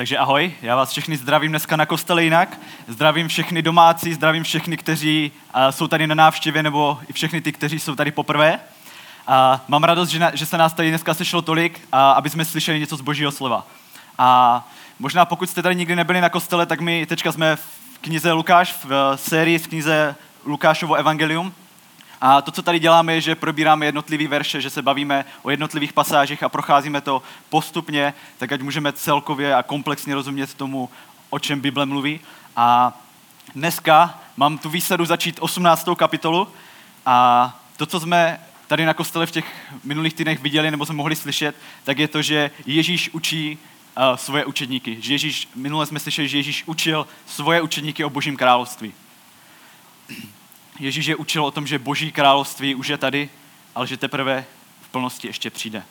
[0.00, 2.58] Takže ahoj, já vás všechny zdravím dneska na kostele jinak.
[2.88, 7.52] Zdravím všechny domácí, zdravím všechny, kteří uh, jsou tady na návštěvě, nebo i všechny ty,
[7.52, 8.60] kteří jsou tady poprvé.
[9.26, 13.00] A mám radost, že, se nás tady dneska sešlo tolik, aby jsme slyšeli něco z
[13.00, 13.66] božího slova.
[14.18, 14.68] A
[14.98, 18.76] možná pokud jste tady nikdy nebyli na kostele, tak my teďka jsme v knize Lukáš,
[18.84, 21.52] v sérii z knize Lukášovo evangelium.
[22.20, 25.92] A to, co tady děláme, je, že probíráme jednotlivý verše, že se bavíme o jednotlivých
[25.92, 30.90] pasážích a procházíme to postupně, tak ať můžeme celkově a komplexně rozumět tomu,
[31.30, 32.20] o čem Bible mluví.
[32.56, 32.98] A
[33.54, 35.88] dneska mám tu výsadu začít 18.
[35.96, 36.48] kapitolu
[37.06, 41.16] a to, co jsme tady na kostele v těch minulých týdnech viděli nebo jsme mohli
[41.16, 43.58] slyšet, tak je to, že Ježíš učí
[43.98, 44.96] uh, svoje učedníky.
[45.00, 48.94] Že Ježíš, minule jsme slyšeli, že Ježíš učil svoje učedníky o božím království.
[50.80, 53.30] Ježíš je učil o tom, že boží království už je tady,
[53.74, 54.44] ale že teprve
[54.82, 55.82] v plnosti ještě přijde.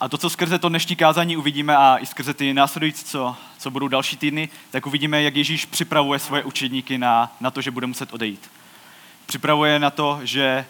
[0.00, 3.70] A to, co skrze to dnešní kázání uvidíme a i skrze ty následující, co, co
[3.70, 7.86] budou další týdny, tak uvidíme, jak Ježíš připravuje svoje učedníky na, na to, že bude
[7.86, 8.50] muset odejít.
[9.26, 10.66] Připravuje na to, že,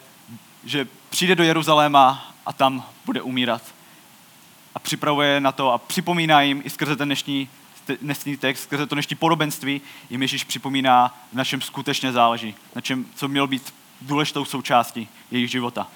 [0.63, 3.61] že přijde do Jeruzaléma a tam bude umírat.
[4.75, 7.49] A připravuje na to a připomíná jim i skrze ten dnešní
[8.01, 13.05] dnešní text, skrze to dnešní podobenství, jim Ježíš připomíná, na čem skutečně záleží, na čem,
[13.15, 15.87] co mělo být důležitou součástí jejich života.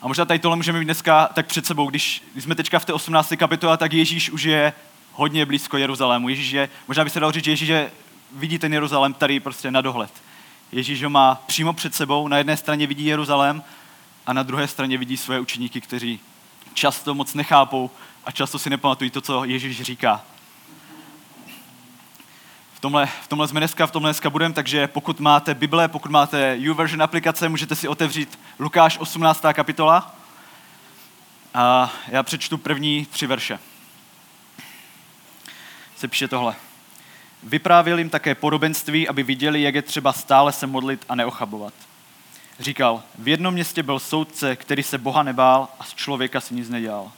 [0.00, 2.84] A možná tady tohle můžeme mít dneska tak před sebou, když, když jsme teďka v
[2.84, 3.32] té 18.
[3.38, 4.72] kapitole, tak Ježíš už je
[5.12, 6.28] hodně blízko Jeruzalému.
[6.28, 7.92] Ježíš je, možná by se dalo říct, že Ježíš je,
[8.32, 10.10] vidí ten Jeruzalém tady prostě na dohled.
[10.72, 13.62] Ježíš ho má přímo před sebou, na jedné straně vidí Jeruzalém
[14.26, 16.20] a na druhé straně vidí své učeníky, kteří
[16.74, 17.90] často moc nechápou
[18.26, 20.22] a často si nepamatují to, co Ježíš říká.
[22.74, 26.10] V tomhle, v tomhle jsme dneska, v tomhle dneska budeme, takže pokud máte Bible, pokud
[26.10, 29.42] máte YouVersion aplikace, můžete si otevřít Lukáš 18.
[29.52, 30.14] kapitola.
[31.54, 33.58] A já přečtu první tři verše.
[35.96, 36.54] Se píše tohle.
[37.42, 41.74] Vyprávěl jim také podobenství, aby viděli, jak je třeba stále se modlit a neochabovat.
[42.60, 46.68] Říkal, v jednom městě byl soudce, který se Boha nebál a z člověka si nic
[46.68, 47.12] nedělal.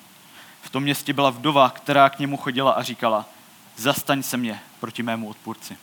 [0.66, 3.24] V tom městě byla vdova, která k němu chodila a říkala,
[3.76, 5.76] zastaň se mě proti mému odpůrci.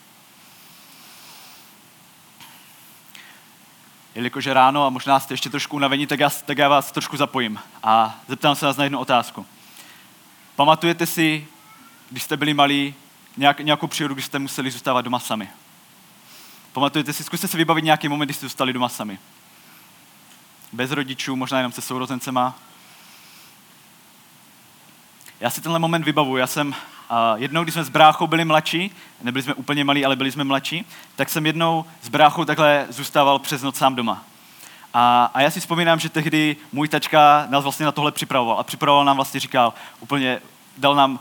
[4.14, 7.16] Jelikož je ráno a možná jste ještě trošku unavení, tak já, tak já vás trošku
[7.16, 9.46] zapojím a zeptám se vás na jednu otázku.
[10.56, 11.46] Pamatujete si,
[12.10, 12.94] když jste byli malí,
[13.36, 15.50] nějak, nějakou přírodu, když jste museli zůstávat doma sami?
[16.72, 19.18] Pamatujete si, zkuste si vybavit nějaký moment, kdy jste zůstali doma sami.
[20.72, 22.58] Bez rodičů, možná jenom se sourozencema,
[25.40, 26.36] já si tenhle moment vybavuju.
[26.36, 26.74] Já jsem uh,
[27.34, 28.90] jednou, když jsme s bráchou byli mladší,
[29.22, 30.86] nebyli jsme úplně malí, ale byli jsme mladší,
[31.16, 34.24] tak jsem jednou s bráchou takhle zůstával přes noc sám doma.
[34.94, 38.58] A, a já si vzpomínám, že tehdy můj tačka nás vlastně na tohle připravoval.
[38.58, 40.40] A připravoval nám vlastně, říkal, úplně
[40.78, 41.18] dal nám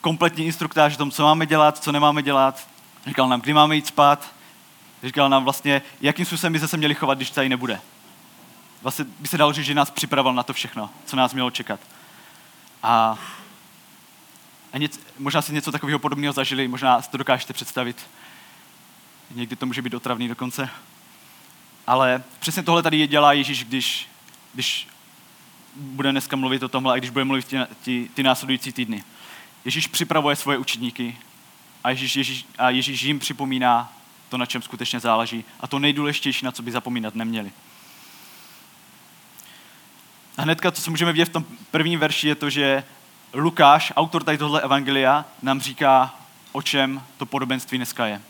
[0.00, 2.68] kompletní instruktáž o tom, co máme dělat, co nemáme dělat.
[3.06, 4.26] Říkal nám, kdy máme jít spát.
[5.02, 7.80] Říkal nám vlastně, jakým způsobem by se měli chovat, když tady nebude.
[8.82, 11.80] Vlastně by se dalo říct, že nás připravoval na to všechno, co nás mělo čekat.
[12.84, 13.18] A
[14.74, 18.06] a něco, možná si něco takového podobného zažili, možná si to dokážete představit.
[19.30, 20.68] Někdy to může být otravný dokonce.
[21.86, 24.08] Ale přesně tohle tady dělá Ježíš, když,
[24.54, 24.88] když
[25.76, 29.04] bude dneska mluvit o tomhle a když bude mluvit ty, ty, ty následující týdny.
[29.64, 31.18] Ježíš připravuje svoje učedníky
[31.84, 33.92] a Ježíš, Ježíš, a Ježíš jim připomíná
[34.28, 37.52] to, na čem skutečně záleží a to nejdůležitější, na co by zapomínat neměli.
[40.36, 42.84] A hnedka, co můžeme vidět v tom prvním verši, je to, že
[43.34, 46.14] Lukáš, autor tady tohle evangelia, nám říká,
[46.52, 48.22] o čem to podobenství dneska je.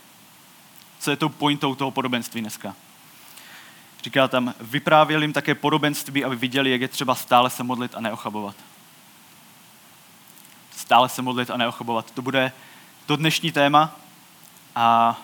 [0.99, 2.75] Co je tou pointou toho podobenství dneska.
[4.03, 8.01] Říká tam, vyprávěl jim také podobenství, aby viděli, jak je třeba stále se modlit a
[8.01, 8.55] neochabovat.
[10.77, 12.11] Stále se modlit a neochabovat.
[12.11, 12.51] To bude
[13.05, 13.95] to dnešní téma.
[14.75, 15.17] A,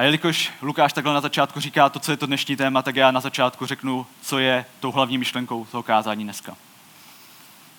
[0.00, 3.10] a jelikož Lukáš takhle na začátku říká to, co je to dnešní téma, tak já
[3.10, 6.56] na začátku řeknu, co je tou hlavní myšlenkou toho kázání dneska.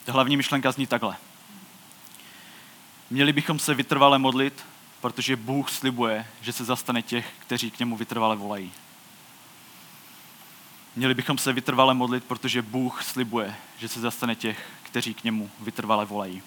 [0.05, 1.15] Ta hlavní myšlenka zní takhle.
[3.09, 4.65] Měli bychom se vytrvale modlit,
[5.01, 8.71] protože Bůh slibuje, že se zastane těch, kteří k němu vytrvale volají.
[10.95, 15.51] Měli bychom se vytrvale modlit, protože Bůh slibuje, že se zastane těch, kteří k němu
[15.59, 16.41] vytrvale volají.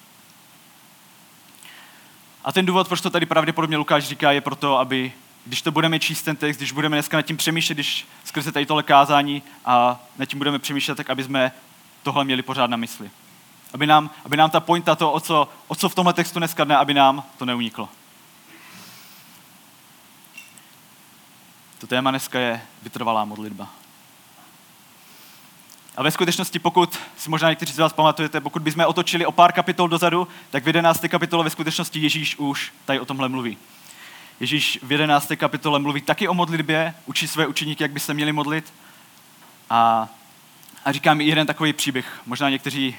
[2.45, 5.13] A ten důvod, proč to tady pravděpodobně Lukáš říká, je proto, aby,
[5.47, 8.67] když to budeme číst ten text, když budeme dneska nad tím přemýšlet, když skrze tady
[8.67, 11.53] tohle kázání a nad tím budeme přemýšlet, tak aby jsme
[12.03, 13.11] tohle měli pořád na mysli.
[13.73, 16.65] Aby nám, aby nám ta pointa, to, o co, o co v tomhle textu dneska
[16.65, 17.89] dne, aby nám to neuniklo.
[21.79, 23.69] To téma dneska je vytrvalá modlitba.
[25.97, 29.53] A ve skutečnosti, pokud si možná někteří z vás pamatujete, pokud bychom otočili o pár
[29.53, 31.05] kapitol dozadu, tak v 11.
[31.09, 33.59] kapitole ve skutečnosti Ježíš už tady o tomhle mluví.
[34.41, 35.33] Ježíš v 11.
[35.37, 38.73] kapitole mluví taky o modlitbě, učí své učeníky, jak by se měli modlit.
[39.71, 40.09] A,
[40.85, 42.21] a říká mi jeden takový příběh.
[42.27, 42.97] Možná někteří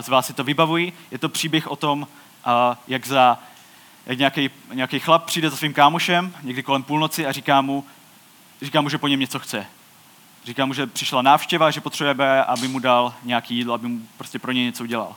[0.00, 0.92] z vás si to vybavují.
[1.10, 2.06] Je to příběh o tom,
[2.88, 3.38] jak, za,
[4.06, 7.84] jak nějaký, nějaký chlap přijde za svým kámošem někdy kolem půlnoci a říká mu,
[8.62, 9.66] říká mu, že po něm něco chce.
[10.44, 14.38] Říká mu, že přišla návštěva, že potřebuje, aby mu dal nějaký jídlo, aby mu prostě
[14.38, 15.16] pro ně něco udělal.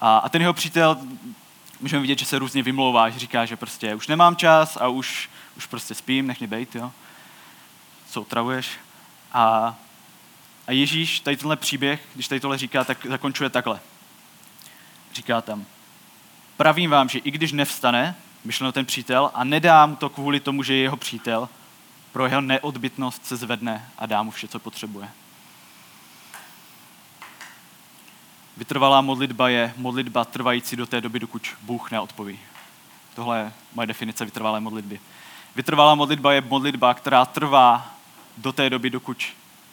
[0.00, 0.96] A, a ten jeho přítel,
[1.80, 5.30] můžeme vidět, že se různě vymlouvá, že říká, že prostě už nemám čas a už,
[5.56, 6.92] už prostě spím, nech mě bejt, jo.
[8.10, 8.70] Co otravuješ?
[9.32, 9.76] A,
[10.66, 13.80] a Ježíš tady tenhle příběh, když tady tohle říká, tak zakončuje takhle.
[15.14, 15.66] Říká tam,
[16.56, 18.14] pravím vám, že i když nevstane,
[18.44, 21.48] myšleno ten přítel, a nedám to kvůli tomu, že je jeho přítel,
[22.12, 25.08] pro jeho neodbitnost se zvedne a dá mu vše, co potřebuje.
[28.58, 32.38] Vytrvalá modlitba je modlitba trvající do té doby, dokud Bůh neodpoví.
[33.14, 35.00] Tohle je moje definice vytrvalé modlitby.
[35.56, 37.94] Vytrvalá modlitba je modlitba, která trvá
[38.36, 39.24] do té doby, dokud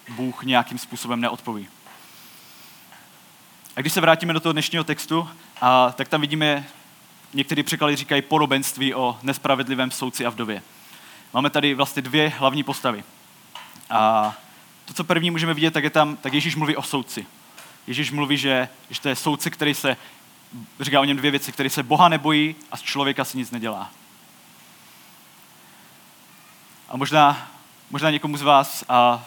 [0.10, 1.68] Bůh nějakým způsobem neodpoví.
[3.76, 5.30] A když se vrátíme do toho dnešního textu,
[5.62, 6.66] a, tak tam vidíme,
[7.34, 10.62] některý překlady říkají podobenství o nespravedlivém soudci a vdově.
[11.34, 13.04] Máme tady vlastně dvě hlavní postavy.
[13.90, 14.34] A
[14.86, 17.26] to, co první můžeme vidět, tak je tam, tak Ježíš mluví o soudci.
[17.88, 19.98] Ježíš mluví, že, že to je soudce, který se,
[20.80, 23.92] říká o něm dvě věci, který se Boha nebojí a z člověka si nic nedělá.
[26.90, 27.48] A možná,
[27.92, 29.26] možná někomu z vás, a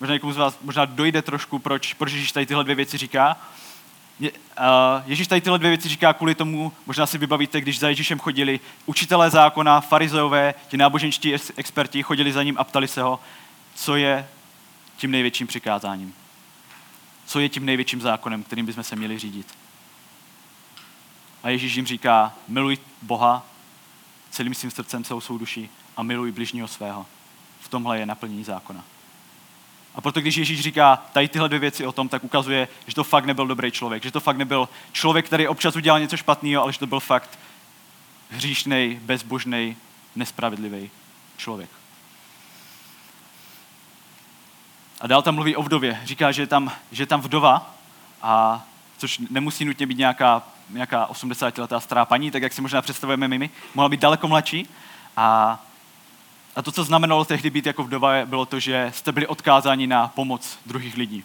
[0.00, 3.36] možná někomu z vás možná dojde trošku, proč, proč Ježíš tady tyhle dvě věci říká.
[5.06, 8.60] Ježíš tady tyhle dvě věci říká kvůli tomu, možná si vybavíte, když za Ježíšem chodili
[8.86, 13.20] učitelé zákona, farizeové, ti náboženští experti, chodili za ním a ptali se ho,
[13.74, 14.28] co je
[14.96, 16.14] tím největším přikázáním.
[17.26, 19.58] Co je tím největším zákonem, kterým bychom se měli řídit.
[21.42, 23.46] A Ježíš jim říká, miluj Boha
[24.30, 27.06] celým svým srdcem, celou svou duší a miluj bližního svého.
[27.60, 28.84] V tomhle je naplnění zákona.
[29.94, 33.04] A proto když Ježíš říká tady tyhle dvě věci o tom, tak ukazuje, že to
[33.04, 34.02] fakt nebyl dobrý člověk.
[34.02, 37.38] Že to fakt nebyl člověk, který občas udělal něco špatného, ale že to byl fakt
[38.30, 39.76] hříšný, bezbožný,
[40.16, 40.90] nespravedlivý
[41.36, 41.81] člověk.
[45.02, 46.00] A dál tam mluví o vdově.
[46.04, 47.74] Říká, že je tam, že je tam vdova,
[48.22, 48.62] a,
[48.98, 53.50] což nemusí nutně být nějaká, nějaká 80-letá stará paní, tak jak si možná představujeme my,
[53.74, 54.68] mohla být daleko mladší.
[55.16, 55.58] A
[56.56, 60.08] a to, co znamenalo tehdy být jako vdova, bylo to, že jste byli odkázáni na
[60.08, 61.24] pomoc druhých lidí.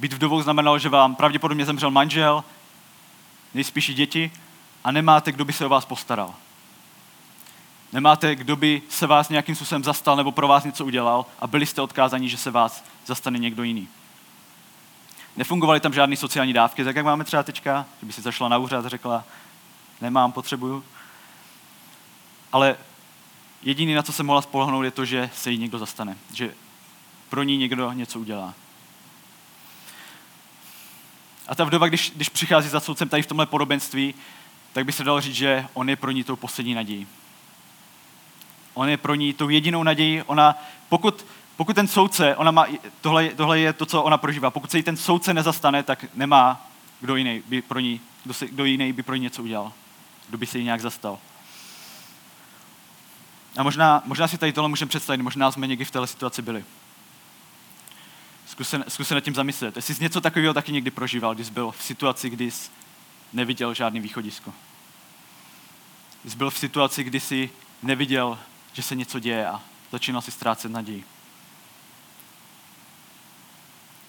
[0.00, 2.44] Být vdovou znamenalo, že vám pravděpodobně zemřel manžel,
[3.54, 4.30] nejspíš děti
[4.84, 6.34] a nemáte, kdo by se o vás postaral.
[7.92, 11.66] Nemáte, kdo by se vás nějakým způsobem zastal nebo pro vás něco udělal a byli
[11.66, 13.88] jste odkázáni, že se vás zastane někdo jiný.
[15.36, 18.58] Nefungovaly tam žádné sociální dávky, tak jak máme třeba teďka, že by si zašla na
[18.58, 19.24] úřad a řekla,
[20.00, 20.84] nemám, potřebuju.
[22.52, 22.76] Ale
[23.66, 26.54] Jediný, na co se mohla spolehnout, je to, že se jí někdo zastane, že
[27.28, 28.54] pro ní někdo něco udělá.
[31.48, 34.14] A ta vdova, když, když přichází za soudcem tady v tomhle podobenství,
[34.72, 37.06] tak by se dalo říct, že on je pro ní tou poslední nadějí.
[38.76, 40.22] On je pro ní tou jedinou nadějí.
[40.22, 40.54] Ona,
[40.88, 41.26] pokud,
[41.56, 42.66] pokud ten soudce, ona má,
[43.00, 46.66] tohle, tohle je to, co ona prožívá, pokud se jí ten soudce nezastane, tak nemá
[47.00, 49.72] kdo jiný by pro ní, kdo, se, kdo jiný by pro ní něco udělal.
[50.28, 51.18] Kdo by se jí nějak zastal.
[53.56, 56.64] A možná, možná si tady tohle můžeme představit, možná jsme někdy v této situaci byli.
[58.46, 59.76] Zkus se, zkus se nad tím zamyslet.
[59.76, 62.70] Jestli jsi něco takového taky někdy prožíval, když jsi byl v situaci, kdy jsi
[63.32, 64.52] neviděl žádný východisko.
[66.24, 67.50] Jsi byl v situaci, kdy jsi
[67.82, 68.38] neviděl,
[68.76, 71.04] že se něco děje a začínal si ztrácet naději.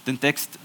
[0.04, 0.60] Ten text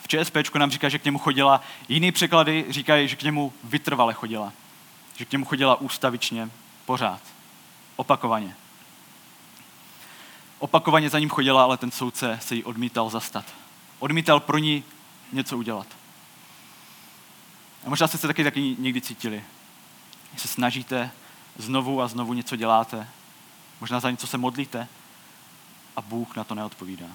[0.00, 4.14] v ČSP nám říká, že k němu chodila, jiný překlady říkají, že k němu vytrvale
[4.14, 4.52] chodila.
[5.16, 6.50] Že k němu chodila ústavičně,
[6.86, 7.20] pořád.
[7.96, 8.56] Opakovaně.
[10.58, 13.44] Opakovaně za ním chodila, ale ten soudce se jí odmítal zastat.
[13.98, 14.84] Odmítal pro ní
[15.32, 15.86] něco udělat.
[17.86, 19.44] A možná jste se taky, taky někdy cítili.
[20.34, 21.10] Že se snažíte,
[21.56, 23.08] znovu a znovu něco děláte.
[23.80, 24.88] Možná za něco se modlíte
[25.96, 27.06] a Bůh na to neodpovídá.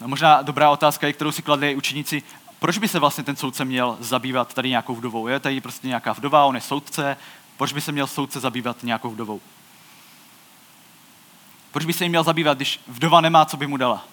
[0.00, 2.22] A možná dobrá otázka, kterou si kladli učeníci,
[2.58, 5.28] proč by se vlastně ten soudce měl zabývat tady nějakou vdovou?
[5.28, 7.16] Je tady prostě nějaká vdova, on je soudce,
[7.56, 9.40] proč by se měl soudce zabývat nějakou vdovou?
[11.72, 14.04] Proč by se jí měl zabývat, když vdova nemá, co by mu dala?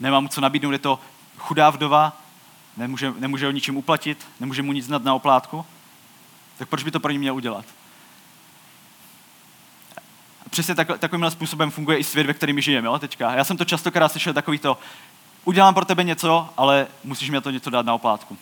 [0.00, 1.00] Nemá mu co nabídnout, je to
[1.38, 2.16] chudá vdova,
[2.76, 5.66] nemůže, nemůže o ničem uplatit, nemůže mu nic znat na oplátku,
[6.58, 7.64] tak proč by to pro ní měl udělat?
[10.54, 12.86] Přesně tak, takovýmhle způsobem funguje i svět, ve kterým žijeme.
[12.86, 13.34] Jo, teďka.
[13.34, 14.78] Já jsem to častokrát slyšel takový to,
[15.44, 18.38] udělám pro tebe něco, ale musíš mi to něco dát na oplátku.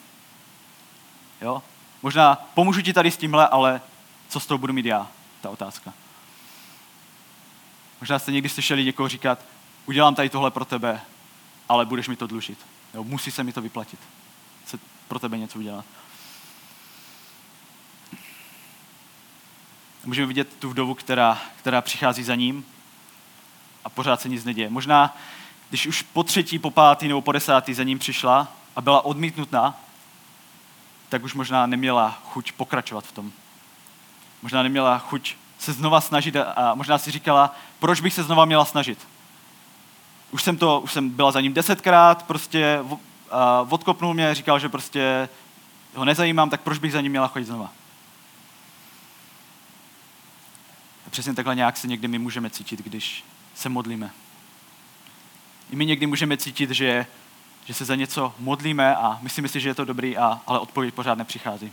[1.41, 1.63] Jo?
[2.03, 3.81] Možná pomůžu ti tady s tímhle, ale
[4.29, 5.07] co s tou budu mít já?
[5.41, 5.93] Ta otázka.
[8.01, 9.39] Možná jste někdy slyšeli někoho říkat,
[9.87, 11.01] udělám tady tohle pro tebe,
[11.69, 12.59] ale budeš mi to dlužit.
[12.95, 14.01] Jo, musí se mi to vyplatit.
[14.67, 14.79] Se
[15.09, 15.85] pro tebe něco udělat.
[20.05, 22.65] Můžeme vidět tu vdovu, která, která přichází za ním
[23.85, 24.71] a pořád se nic neděje.
[24.71, 25.17] Možná,
[25.69, 29.75] když už po třetí, po pátý nebo po desátý za ním přišla a byla odmítnutá,
[31.09, 33.33] tak už možná neměla chuť pokračovat v tom.
[34.43, 38.65] Možná neměla chuť se znova snažit a možná si říkala, proč bych se znova měla
[38.65, 39.09] snažit.
[40.31, 42.79] Už jsem, to, už jsem byla za ním desetkrát, prostě
[43.69, 45.29] odkopnul mě, říkal, že prostě
[45.95, 47.71] ho nezajímám, tak proč bych za ním měla chodit znova.
[51.02, 54.11] A přesně takhle nějak se někdy my můžeme cítit, když se modlíme.
[55.71, 57.07] I my někdy můžeme cítit, že,
[57.65, 60.95] že se za něco modlíme a myslíme si, že je to dobrý, a, ale odpověď
[60.95, 61.73] pořád nepřichází.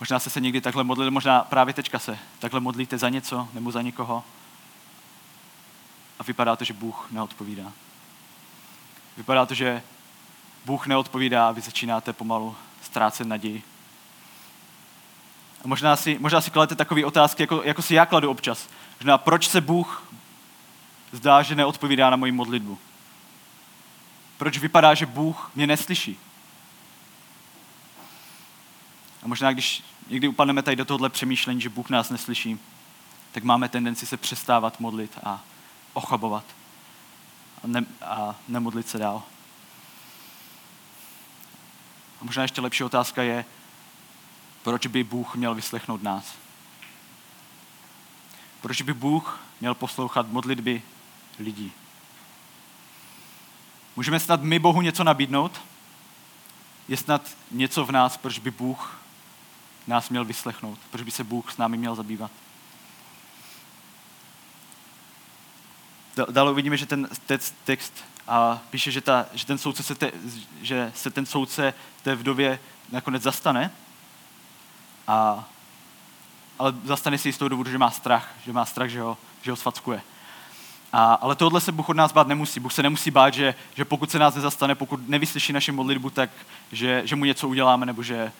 [0.00, 3.72] Možná jste se někdy takhle modlili, možná právě teďka se takhle modlíte za něco nebo
[3.72, 4.24] za někoho
[6.18, 7.72] a vypadá to, že Bůh neodpovídá.
[9.16, 9.82] Vypadá to, že
[10.64, 13.62] Bůh neodpovídá a vy začínáte pomalu ztrácet naději.
[15.64, 18.68] A možná si, možná si kladete takové otázky, jako, jako si já kladu občas.
[19.00, 20.08] Možná, proč se Bůh
[21.12, 22.78] zdá, že neodpovídá na moji modlitbu?
[24.36, 26.18] Proč vypadá, že Bůh mě neslyší?
[29.22, 32.60] A možná, když někdy upadneme tady do tohohle přemýšlení, že Bůh nás neslyší,
[33.32, 35.44] tak máme tendenci se přestávat modlit a
[35.92, 36.44] ochabovat
[37.64, 39.22] a, ne, a nemodlit se dál.
[42.20, 43.44] A možná ještě lepší otázka je,
[44.62, 46.34] proč by Bůh měl vyslechnout nás?
[48.60, 50.82] Proč by Bůh měl poslouchat modlitby
[51.38, 51.72] lidí?
[53.96, 55.60] Můžeme snad my Bohu něco nabídnout?
[56.88, 58.98] Je snad něco v nás, proč by Bůh
[59.86, 60.78] nás měl vyslechnout?
[60.90, 62.30] Proč by se Bůh s námi měl zabývat?
[66.30, 67.08] Dále uvidíme, že ten
[67.64, 70.12] text a píše, že, ta, že, ten soudce se te,
[70.62, 72.58] že se ten soudce té vdově
[72.92, 73.70] nakonec zastane,
[75.08, 75.44] a,
[76.58, 79.50] ale zastane si z toho důvodu, že má strach, že má strach, že ho, že
[79.50, 80.02] ho svackuje.
[80.92, 82.60] A, ale tohle se Bůh od nás bát nemusí.
[82.60, 86.30] Bůh se nemusí bát, že, že pokud se nás nezastane, pokud nevyslyší naši modlitbu, tak
[86.72, 88.32] že, že mu něco uděláme, nebo že,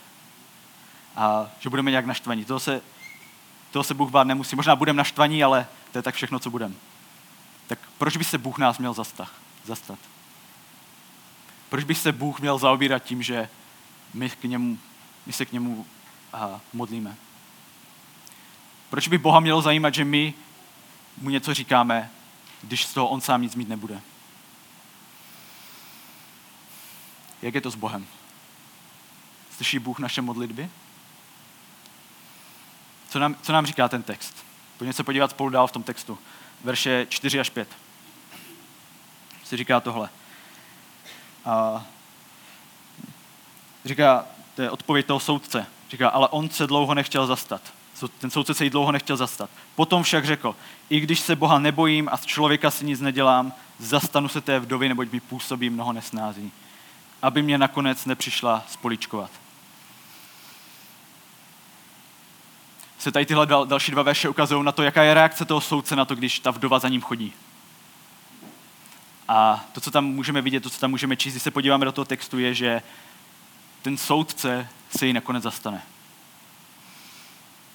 [1.17, 2.45] a, že budeme nějak naštvaní.
[2.45, 2.81] Toho se,
[3.71, 4.57] toho se Bůh bát nemusí.
[4.57, 6.75] Možná budeme naštvaní, ale to je tak všechno, co budeme
[7.69, 9.29] tak proč by se Bůh nás měl zastat?
[9.65, 9.99] zastat?
[11.69, 13.49] Proč by se Bůh měl zaobírat tím, že
[14.15, 14.79] my, k němu,
[15.27, 15.87] my se k němu
[16.73, 17.17] modlíme?
[18.91, 20.35] Proč by Boha mělo zajímat, že my
[21.17, 22.11] mu něco říkáme,
[22.63, 24.01] když z toho on sám nic mít nebude?
[27.43, 28.07] Jak je to s Bohem?
[29.57, 30.71] Slyší Bůh naše modlitby?
[33.09, 34.45] Co nám, co nám říká ten text?
[34.79, 36.19] Pojďme se podívat spolu dál v tom textu
[36.65, 37.69] verše 4 až 5.
[39.45, 40.09] Si říká tohle.
[41.45, 41.85] A
[43.85, 45.67] říká, to je odpověď toho soudce.
[45.91, 47.63] Říká, ale on se dlouho nechtěl zastat.
[48.19, 49.51] Ten soudce se jí dlouho nechtěl zastat.
[49.75, 50.57] Potom však řekl,
[50.91, 54.89] i když se Boha nebojím a z člověka si nic nedělám, zastanu se té vdovy,
[54.89, 56.53] neboť mi působí mnoho nesnází.
[57.23, 59.31] Aby mě nakonec nepřišla spoličkovat.
[62.99, 65.97] se tady tyhle dal, další dva verše ukazují na to, jaká je reakce toho soudce
[65.97, 67.33] na to, když ta vdova za ním chodí.
[69.29, 71.93] A to, co tam můžeme vidět, to, co tam můžeme číst, když se podíváme do
[71.93, 72.83] toho textu, je, že
[73.83, 75.83] ten soudce se jí nakonec zastane.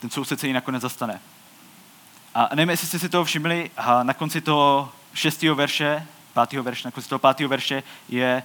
[0.01, 1.22] Ten soudce se jí nakonec zastane.
[2.36, 6.88] A nevím, jestli jste si toho všimli, a na konci toho šestého verše, pátého verše,
[6.88, 8.43] na konci toho pátého verše je,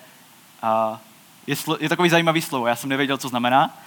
[0.62, 1.00] a
[1.46, 3.78] je, slo, je takový zajímavý slovo, já jsem nevěděl, co znamená.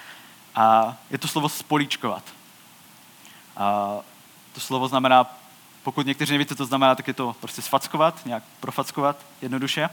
[0.55, 2.23] A je to slovo spolíčkovat.
[3.57, 3.95] A
[4.53, 5.35] to slovo znamená,
[5.83, 9.89] pokud někteří nevíte, co to znamená, tak je to prostě sfackovat, nějak profackovat, jednoduše.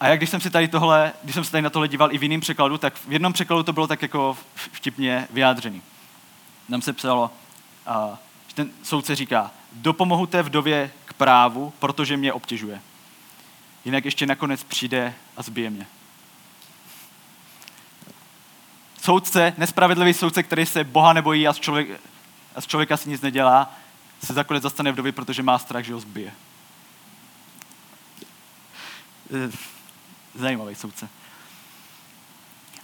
[0.00, 2.18] A jak když jsem si tady tohle, když jsem se tady na tohle díval i
[2.18, 5.82] v jiném překladu, tak v jednom překladu to bylo tak jako vtipně vyjádřený.
[6.70, 7.30] Tam se psalo,
[7.86, 12.80] a, že ten soudce říká, dopomohu té vdově k právu, protože mě obtěžuje.
[13.84, 15.86] Jinak ještě nakonec přijde a zbije mě
[19.06, 21.88] soudce, nespravedlivý soudce, který se Boha nebojí a z, člověk,
[22.54, 23.74] a z člověka si nic nedělá,
[24.24, 26.32] se zakonec zastane vdovy, protože má strach, že ho zbije.
[30.36, 31.08] Zajímavý soudce.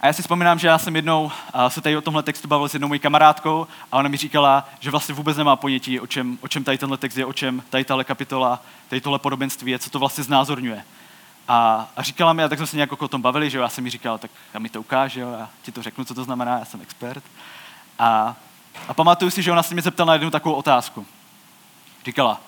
[0.01, 1.31] A já si vzpomínám, že já jsem jednou
[1.67, 4.91] se tady o tomhle textu bavil s jednou mojí kamarádkou a ona mi říkala, že
[4.91, 7.83] vlastně vůbec nemá ponětí, o čem, o čem tady tenhle text je, o čem tady
[7.83, 10.83] tahle kapitola, tady tohle podobenství je, co to vlastně znázorňuje.
[11.47, 13.69] A, a říkala mi, a tak jsme se nějak o tom bavili, že jo, já
[13.69, 16.23] jsem mi říkal, tak já mi to ukáže, jo, já ti to řeknu, co to
[16.23, 17.23] znamená, já jsem expert.
[17.99, 18.35] A,
[18.87, 21.05] a pamatuju si, že ona se mě zeptala na jednu takovou otázku.
[22.05, 22.41] Říkala,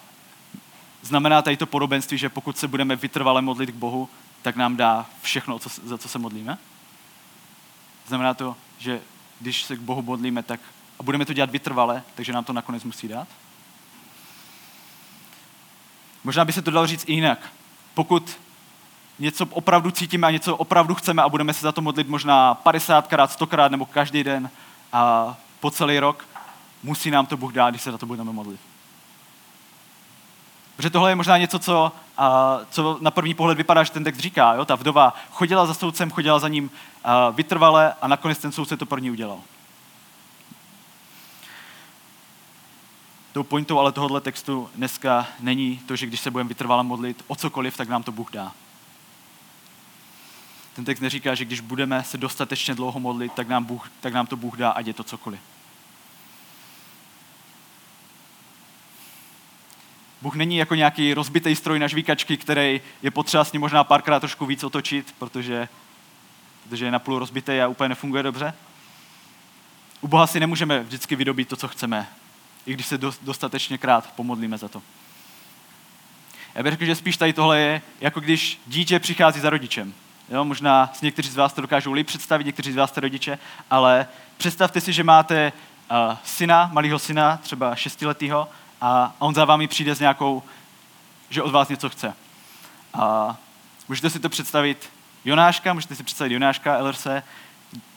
[1.02, 4.10] znamená tady to podobenství, že pokud se budeme vytrvale modlit k Bohu,
[4.46, 6.58] tak nám dá všechno, za co se modlíme?
[8.08, 9.02] Znamená to, že
[9.40, 10.60] když se k Bohu modlíme, tak
[11.00, 13.28] a budeme to dělat vytrvale, takže nám to nakonec musí dát?
[16.24, 17.40] Možná by se to dalo říct i jinak.
[17.94, 18.38] Pokud
[19.20, 23.28] něco opravdu cítíme a něco opravdu chceme a budeme se za to modlit možná 50krát,
[23.28, 24.50] 100krát nebo každý den
[24.94, 26.28] a po celý rok,
[26.84, 28.75] musí nám to Bůh dát, když se za to budeme modlit.
[30.76, 34.20] Protože tohle je možná něco, co, a, co na první pohled vypadá, že ten text
[34.20, 34.54] říká.
[34.54, 34.66] Jo?
[34.66, 36.72] Ta vdova chodila za soudcem, chodila za ním
[37.04, 39.40] a, vytrvale a nakonec ten soudce to pro ní udělal.
[43.32, 47.36] Tou pointou ale tohohle textu dneska není to, že když se budeme vytrvale modlit o
[47.36, 48.52] cokoliv, tak nám to Bůh dá.
[50.76, 54.28] Ten text neříká, že když budeme se dostatečně dlouho modlit, tak nám, Bůh, tak nám
[54.28, 55.40] to Bůh dá, ať je to cokoliv.
[60.26, 64.20] Bůh není jako nějaký rozbitý stroj na žvíkačky, který je potřeba s ním možná párkrát
[64.20, 65.68] trošku víc otočit, protože,
[66.64, 68.54] protože je napůl rozbitý a úplně nefunguje dobře.
[70.02, 72.08] U Boha si nemůžeme vždycky vydobít to, co chceme,
[72.66, 74.82] i když se dostatečně krát pomodlíme za to.
[76.56, 79.94] Já bych řekl, že spíš tady tohle je, jako když dítě přichází za rodičem.
[80.30, 83.40] Jo, možná si někteří z vás to dokážou líp představit, někteří z vás jste rodiče,
[83.70, 85.54] ale představte si, že máte
[85.92, 88.50] uh, syna, malého syna, třeba šestiletého,
[88.86, 90.44] a on za vámi přijde s nějakou,
[91.30, 92.14] že od vás něco chce.
[92.94, 93.38] A
[93.88, 94.90] můžete si to představit
[95.26, 97.08] Jonáška, můžete si představit Jonáška, LRC,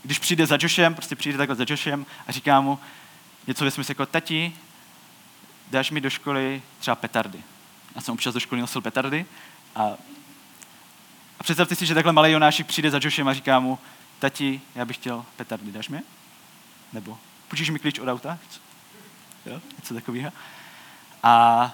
[0.03, 2.79] když přijde za Joshem, prostě přijde takhle za Joshem a říká mu
[3.47, 4.53] něco ve smyslu jako, tati,
[5.71, 7.43] dáš mi do školy třeba petardy.
[7.95, 9.27] Já jsem občas do školy nosil petardy
[9.77, 9.83] a,
[11.41, 13.79] a představte si, že takhle malý Jonášek přijde za Joshem a říká mu,
[14.19, 16.01] tati, já bych chtěl petardy, dáš mi?
[16.93, 18.39] Nebo půjčíš mi klíč od auta?
[19.47, 20.33] Jo, něco takového.
[21.23, 21.71] A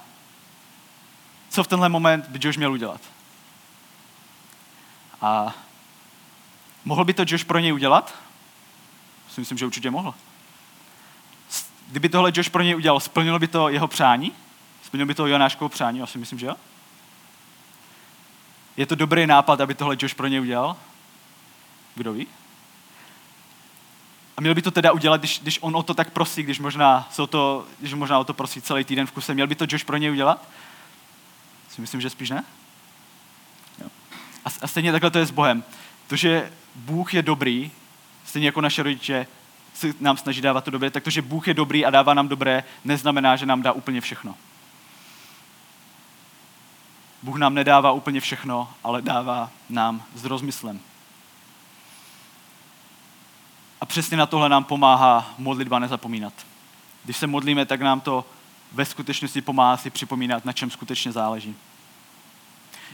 [1.51, 3.01] co v tenhle moment by Josh měl udělat?
[5.21, 5.55] A
[6.85, 8.15] mohl by to Josh pro něj udělat?
[9.29, 10.15] Si myslím, že určitě mohl.
[11.89, 14.33] Kdyby tohle Josh pro něj udělal, splnilo by to jeho přání?
[14.83, 15.99] Splnilo by to Jonáškovo přání?
[15.99, 16.55] Já si myslím, že jo.
[18.77, 20.77] Je to dobrý nápad, aby tohle Josh pro něj udělal?
[21.95, 22.27] Kdo ví?
[24.37, 27.09] A měl by to teda udělat, když, když on o to tak prosí, když možná,
[27.11, 29.35] se o to, když možná o to prosí celý týden v kuse.
[29.35, 30.49] Měl by to Josh pro něj udělat?
[31.69, 32.45] Si myslím, že spíš ne.
[33.83, 33.89] Jo.
[34.45, 35.65] A, a stejně takhle to je s Bohem.
[36.07, 37.71] To, že Bůh je dobrý,
[38.25, 39.27] stejně jako naše rodiče
[39.75, 42.29] se nám snaží dávat to dobré, tak to, že Bůh je dobrý a dává nám
[42.29, 44.35] dobré, neznamená, že nám dá úplně všechno.
[47.23, 50.81] Bůh nám nedává úplně všechno, ale dává nám s rozmyslem.
[53.85, 56.33] A přesně na tohle nám pomáhá modlitba nezapomínat.
[57.05, 58.25] Když se modlíme, tak nám to
[58.73, 61.57] ve skutečnosti pomáhá si připomínat, na čem skutečně záleží.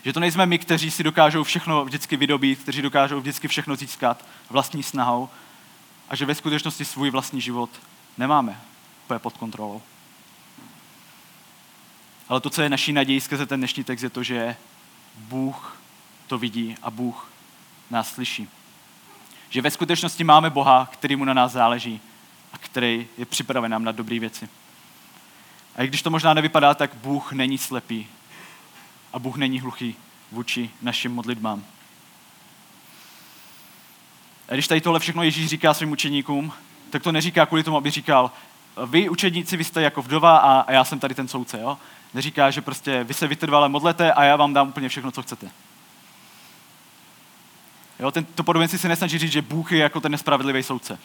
[0.04, 4.24] Že to nejsme my, kteří si dokážou všechno vždycky vydobít, kteří dokážou vždycky všechno získat
[4.48, 5.28] vlastní snahou
[6.08, 7.70] a že ve skutečnosti svůj vlastní život
[8.18, 8.60] nemáme
[9.04, 9.82] úplně pod kontrolou.
[12.28, 14.56] Ale to, co je naší nadějí skrze ten dnešní text, je to, že
[15.14, 15.76] Bůh
[16.26, 17.28] to vidí a Bůh
[17.90, 18.48] nás slyší.
[19.50, 22.00] Že ve skutečnosti máme Boha, který mu na nás záleží
[22.52, 24.48] a který je připraven nám na dobré věci.
[25.76, 28.06] A i když to možná nevypadá, tak Bůh není slepý
[29.12, 29.96] a Bůh není hluchý
[30.32, 31.64] vůči našim modlitbám.
[34.48, 36.52] A když tady tohle všechno Ježíš říká svým učeníkům,
[36.90, 38.30] tak to neříká kvůli tomu, aby říkal,
[38.86, 41.60] vy učedníci, vy jste jako vdova a, a já jsem tady ten soudce.
[41.60, 41.78] Jo?
[42.14, 45.50] Neříká, že prostě vy se vytrvale modlete a já vám dám úplně všechno, co chcete.
[48.00, 50.98] Jo, ten, to podobenství se nesnaží říct, že Bůh je jako ten nespravedlivý soudce.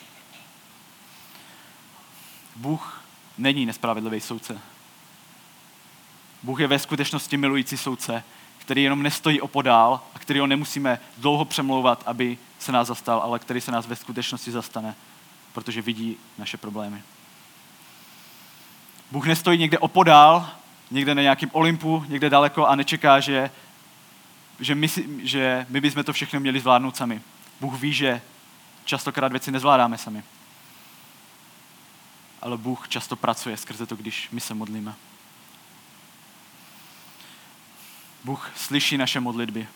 [2.55, 3.01] Bůh
[3.37, 4.59] není nespravedlivý soudce.
[6.43, 8.23] Bůh je ve skutečnosti milující soudce,
[8.57, 13.39] který jenom nestojí opodál a který ho nemusíme dlouho přemlouvat, aby se nás zastal, ale
[13.39, 14.95] který se nás ve skutečnosti zastane,
[15.53, 17.03] protože vidí naše problémy.
[19.11, 20.49] Bůh nestojí někde opodál,
[20.91, 23.51] někde na nějakém Olympu, někde daleko a nečeká, že
[24.59, 24.87] že my,
[25.23, 27.21] že my bychom to všechno měli zvládnout sami.
[27.61, 28.21] Bůh ví, že
[28.85, 30.23] častokrát věci nezvládáme sami.
[32.41, 34.95] Ale Bůh často pracuje skrze to, když my se modlíme.
[38.23, 39.67] Bůh slyší naše modlitby.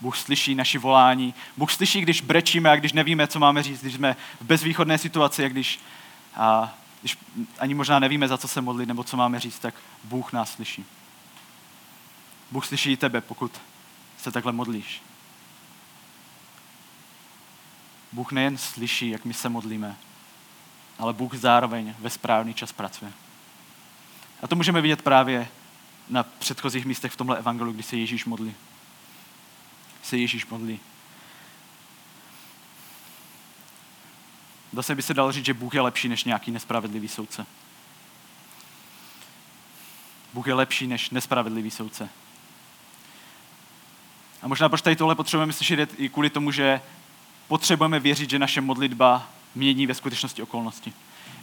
[0.00, 1.34] Bůh slyší naši volání.
[1.56, 5.44] Bůh slyší, když brečíme a když nevíme, co máme říct, když jsme v bezvýchodné situaci
[5.44, 5.80] a když,
[6.34, 7.18] a když
[7.58, 10.84] ani možná nevíme, za co se modlit nebo co máme říct, tak Bůh nás slyší.
[12.50, 13.60] Bůh slyší i tebe, pokud
[14.26, 15.02] se takhle modlíš.
[18.12, 19.96] Bůh nejen slyší, jak my se modlíme,
[20.98, 23.12] ale Bůh zároveň ve správný čas pracuje.
[24.42, 25.48] A to můžeme vidět právě
[26.08, 28.54] na předchozích místech v tomhle evangelu, kdy se Ježíš modlí.
[30.02, 30.80] Se Ježíš modlí.
[34.72, 37.46] Zase by se dalo říct, že Bůh je lepší než nějaký nespravedlivý soudce.
[40.34, 42.08] Bůh je lepší než nespravedlivý soudce.
[44.42, 46.80] A možná proč tady tohle potřebujeme slyšet i kvůli tomu, že
[47.48, 50.92] potřebujeme věřit, že naše modlitba mění ve skutečnosti okolnosti.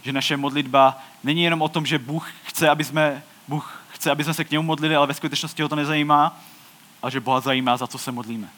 [0.02, 4.24] Že naše modlitba není jenom o tom, že Bůh chce, aby jsme, Bůh chce, aby
[4.24, 6.40] jsme se k němu modlili, ale ve skutečnosti ho to nezajímá,
[7.02, 8.48] ale že Boha zajímá, za co se modlíme.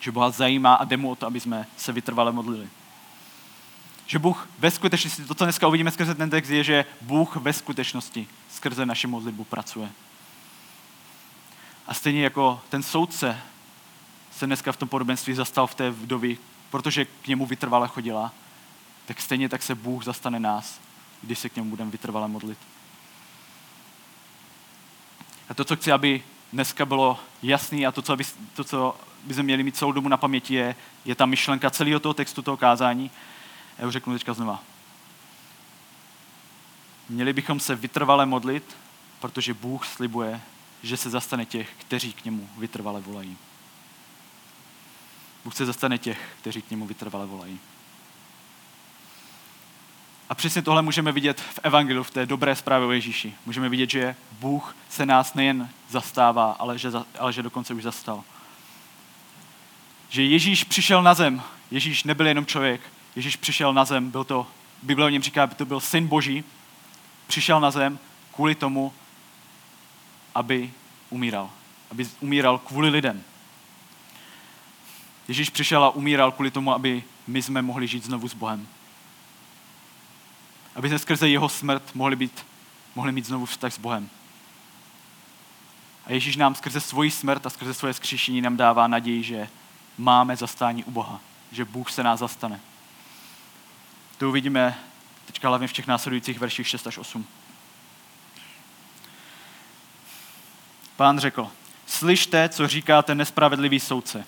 [0.00, 2.68] Že Boha zajímá a jde mu o to, aby jsme se vytrvale modlili.
[4.06, 7.52] Že Bůh ve skutečnosti, to, co dneska uvidíme skrze ten text, je, že Bůh ve
[7.52, 9.88] skutečnosti skrze naši modlitbu pracuje.
[11.86, 13.40] A stejně jako ten soudce
[14.32, 16.38] se dneska v tom podobenství zastal v té vdovy,
[16.70, 18.32] protože k němu vytrvale chodila,
[19.06, 20.80] tak stejně tak se Bůh zastane nás,
[21.22, 22.58] když se k němu budeme vytrvale modlit.
[25.48, 29.42] A to, co chci, aby dneska bylo jasný a to, co, aby, to, co bychom
[29.42, 33.10] měli mít celou dobu na paměti, je, je ta myšlenka celého toho textu, toho kázání.
[33.78, 34.62] Já už řeknu teďka znova.
[37.08, 38.76] Měli bychom se vytrvale modlit,
[39.20, 40.40] protože Bůh slibuje,
[40.84, 43.36] že se zastane těch, kteří k němu vytrvale volají.
[45.44, 47.60] Bůh se zastane těch, kteří k němu vytrvale volají.
[50.28, 53.34] A přesně tohle můžeme vidět v Evangeliu, v té dobré zprávě o Ježíši.
[53.46, 58.24] Můžeme vidět, že Bůh se nás nejen zastává, ale že, ale že dokonce už zastal.
[60.08, 61.42] Že Ježíš přišel na zem.
[61.70, 62.80] Ježíš nebyl jenom člověk.
[63.16, 64.46] Ježíš přišel na zem, byl to,
[64.82, 66.44] Bible o něm říká, to byl syn Boží.
[67.26, 67.98] Přišel na zem
[68.32, 68.92] kvůli tomu,
[70.34, 70.72] aby
[71.10, 71.50] umíral.
[71.90, 73.24] Aby umíral kvůli lidem.
[75.28, 78.68] Ježíš přišel a umíral kvůli tomu, aby my jsme mohli žít znovu s Bohem.
[80.74, 82.46] Aby jsme skrze jeho smrt mohli, být,
[82.94, 84.10] mohli mít znovu vztah s Bohem.
[86.06, 89.48] A Ježíš nám skrze svoji smrt a skrze svoje skříšení nám dává naději, že
[89.98, 91.20] máme zastání u Boha.
[91.52, 92.60] Že Bůh se nás zastane.
[94.18, 94.78] To uvidíme
[95.26, 97.26] teďka hlavně v těch následujících verších 6 až 8.
[100.96, 101.50] Pán řekl,
[101.86, 104.26] slyšte, co říká ten nespravedlivý soudce.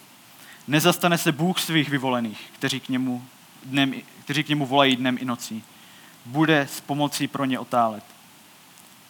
[0.68, 3.24] Nezastane se Bůh svých vyvolených, kteří k němu,
[3.64, 5.64] dnem, kteří k němu volají dnem i nocí.
[6.24, 8.05] Bude s pomocí pro ně otálet.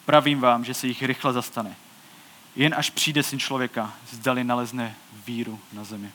[0.05, 1.75] Pravím vám, že se jich rychle zastane.
[2.55, 6.11] Jen až přijde syn člověka, zdali nalezne víru na zemi.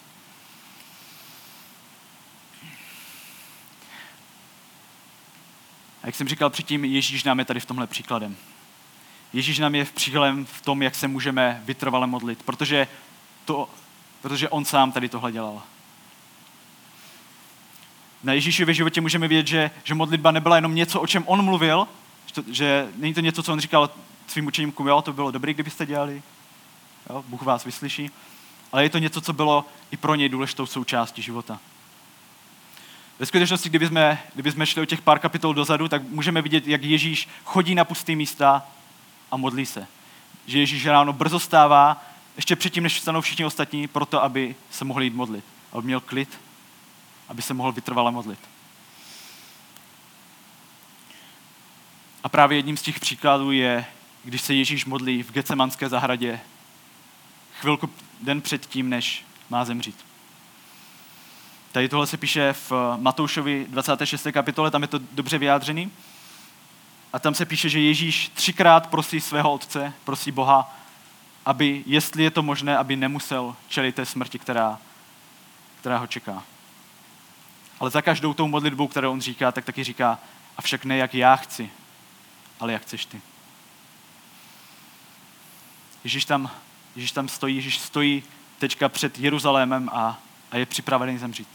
[6.02, 8.36] A jak jsem říkal předtím, Ježíš nám je tady v tomhle příkladem.
[9.32, 12.88] Ježíš nám je v příkladem v tom, jak se můžeme vytrvale modlit, protože,
[13.44, 13.68] to,
[14.22, 15.62] protože on sám tady tohle dělal.
[18.22, 21.88] Na Ježíšově životě můžeme vidět, že, že modlitba nebyla jenom něco, o čem on mluvil,
[22.26, 23.90] že, to, že není to něco, co on říkal
[24.26, 26.22] svým učeníkům, jo, to bylo dobré, kdybyste dělali,
[27.10, 28.10] jo, Bůh vás vyslyší,
[28.72, 31.58] ale je to něco, co bylo i pro něj důležitou součástí života.
[33.18, 37.28] Ve skutečnosti, kdybychom, kdybychom šli o těch pár kapitol dozadu, tak můžeme vidět, jak Ježíš
[37.44, 38.62] chodí na pustý místa
[39.32, 39.86] a modlí se.
[40.46, 42.04] Že Ježíš ráno brzo stává,
[42.36, 45.44] ještě předtím, než vstanou všichni ostatní, proto, aby se mohli jít modlit.
[45.72, 46.40] Aby měl klid,
[47.28, 48.38] aby se mohl vytrvale modlit.
[52.24, 53.84] A právě jedním z těch příkladů je,
[54.24, 56.40] když se Ježíš modlí v Gecemanské zahradě
[57.60, 57.90] chvilku
[58.20, 60.04] den před tím, než má zemřít.
[61.72, 64.26] Tady tohle se píše v Matoušovi 26.
[64.32, 65.90] kapitole, tam je to dobře vyjádřený.
[67.12, 70.76] A tam se píše, že Ježíš třikrát prosí svého otce, prosí Boha,
[71.46, 74.78] aby, jestli je to možné, aby nemusel čelit té smrti, která,
[75.80, 76.42] která ho čeká.
[77.80, 80.18] Ale za každou tou modlitbou, kterou on říká, tak taky říká,
[80.56, 81.70] avšak ne jak já chci,
[82.60, 83.20] ale jak chceš ty.
[86.04, 86.50] Ježíš tam,
[86.96, 88.22] Ježíš tam stojí, Ježíš stojí
[88.58, 90.18] teďka před Jeruzalémem a,
[90.50, 91.48] a je připravený zemřít.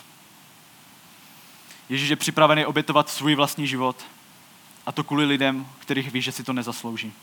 [1.89, 4.05] Ježíš je připravený obětovat svůj vlastní život
[4.87, 7.13] a to kvůli lidem, kterých ví, že si to nezaslouží.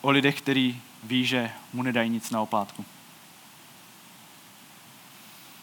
[0.00, 2.84] O lidech, který ví, že mu nedají nic na oplátku.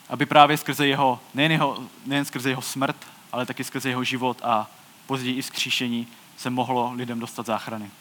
[0.10, 4.42] Aby právě skrze jeho, nejen, jeho, nejen skrze jeho smrt, ale taky skrze jeho život
[4.44, 4.72] a
[5.06, 7.92] později i skříšení se mohlo lidem dostat záchrany.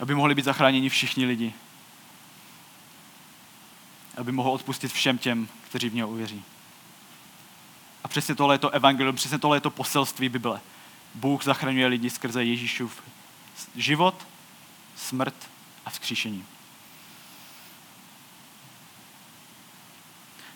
[0.00, 1.54] Aby mohli být zachráněni všichni lidi.
[4.16, 6.44] aby mohl odpustit všem těm, kteří v něho uvěří.
[8.08, 10.60] A přesně tohle je to evangelium, přesně tohle je to poselství Bible.
[11.14, 13.02] Bůh zachraňuje lidi skrze Ježíšův
[13.76, 14.26] život,
[14.96, 15.34] smrt
[15.86, 16.44] a vzkříšení.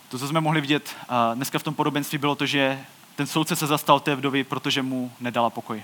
[0.08, 0.96] To, co jsme mohli vidět
[1.34, 2.84] dneska v tom podobenství, bylo to, že
[3.16, 5.82] ten soudce se zastal té vdovy, protože mu nedala pokoj.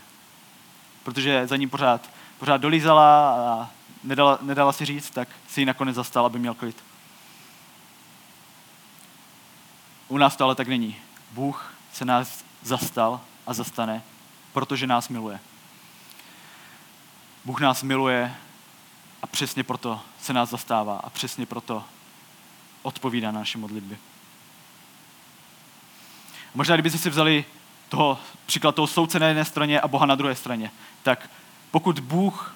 [1.02, 3.70] Protože za ním pořád, pořád dolízala a
[4.04, 6.85] nedala, nedala si říct, tak si ji nakonec zastal, aby měl klid.
[10.09, 10.96] U nás to ale tak není.
[11.31, 14.03] Bůh se nás zastal a zastane,
[14.53, 15.41] protože nás miluje.
[17.45, 18.35] Bůh nás miluje
[19.23, 21.85] a přesně proto se nás zastává a přesně proto
[22.83, 23.99] odpovídá na naše modlitby.
[26.55, 27.45] Možná, kdybyste si vzali
[27.88, 30.71] toho, příklad toho soudce na jedné straně a Boha na druhé straně,
[31.03, 31.31] tak
[31.71, 32.55] pokud Bůh,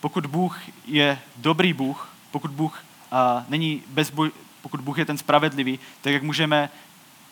[0.00, 4.30] pokud Bůh je dobrý Bůh, pokud Bůh a, není bezboj,
[4.62, 6.70] pokud Bůh je ten spravedlivý, tak jak můžeme,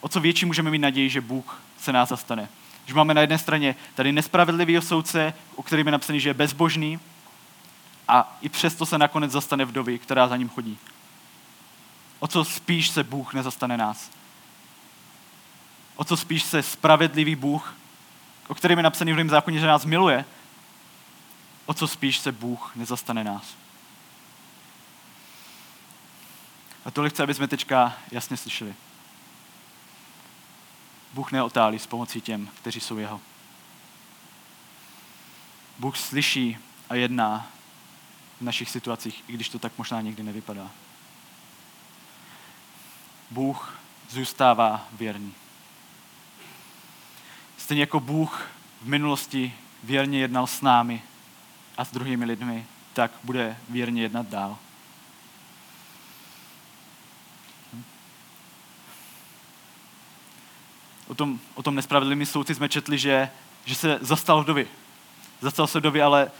[0.06, 2.48] o co větší můžeme mít naději, že Bůh se nás zastane.
[2.84, 7.00] Když máme na jedné straně tady nespravedlivý soudce, o kterým je napsaný, že je bezbožný,
[8.08, 10.78] a i přesto se nakonec zastane vdovy, která za ním chodí.
[12.18, 14.10] O co spíš se Bůh nezastane nás.
[15.96, 17.74] O co spíš se spravedlivý Bůh,
[18.48, 20.24] o kterém je napsaný v zákoně, že nás miluje,
[21.66, 23.54] o co spíš se Bůh nezastane nás.
[26.84, 28.74] A tolik chci, aby jsme teďka jasně slyšeli.
[31.16, 33.20] Bůh neotálí s pomocí těm, kteří jsou jeho.
[35.78, 37.46] Bůh slyší a jedná
[38.38, 40.70] v našich situacích, i když to tak možná někdy nevypadá.
[43.30, 43.78] Bůh
[44.10, 45.34] zůstává věrný.
[47.58, 48.48] Stejně jako Bůh
[48.82, 51.02] v minulosti věrně jednal s námi
[51.78, 54.58] a s druhými lidmi, tak bude věrně jednat dál.
[61.08, 63.30] O tom, o tom nespravedlivým soudci jsme četli, že,
[63.64, 64.66] že se zastal vdovy.
[65.40, 66.30] Zastal se vdovy, ale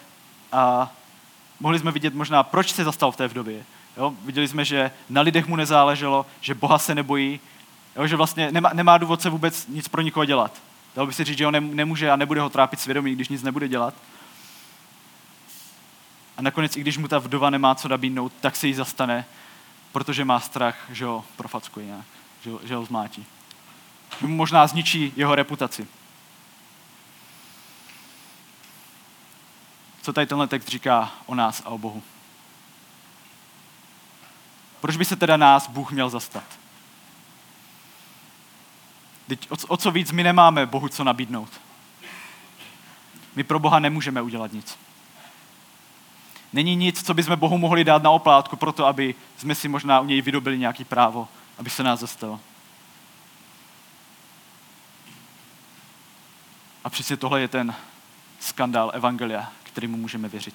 [0.53, 0.93] a
[1.61, 3.65] mohli jsme vidět možná, proč se zastal v té vdově.
[3.97, 4.15] Jo?
[4.25, 7.41] Viděli jsme, že na lidech mu nezáleželo, že Boha se nebojí,
[7.97, 8.07] jo?
[8.07, 10.63] že vlastně nemá, nemá důvod se vůbec nic pro nikoho dělat.
[10.97, 13.69] Dalo by se říct, že on nemůže a nebude ho trápit svědomí, když nic nebude
[13.69, 13.95] dělat.
[16.37, 19.25] A nakonec, i když mu ta vdova nemá co nabídnout, tak se jí zastane,
[19.93, 22.05] protože má strach, že ho profackuje nějak,
[22.43, 23.27] že ho, že ho zmátí.
[24.21, 25.87] Možná zničí jeho reputaci.
[30.03, 32.03] Co tady tenhle text říká o nás a o Bohu?
[34.81, 36.45] Proč by se teda nás Bůh měl zastat?
[39.29, 41.51] Teď o, co víc my nemáme Bohu co nabídnout.
[43.37, 44.79] My pro Boha nemůžeme udělat nic.
[46.53, 50.05] Není nic, co bychom Bohu mohli dát na oplátku, proto aby jsme si možná u
[50.05, 52.41] něj vydobili nějaký právo, aby se nás zastal.
[56.87, 57.75] A přesně tohle je ten
[58.41, 60.55] skandál Evangelia, kterému můžeme věřit.